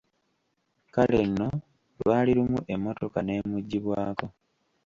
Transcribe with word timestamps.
Kale 0.93 1.19
nno 1.29 1.49
lwali 1.99 2.31
lumu 2.37 2.59
emmotoka 2.73 3.19
neemuggibwako. 3.23 4.27